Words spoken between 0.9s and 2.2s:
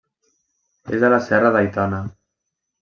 És a la serra d'Aitana.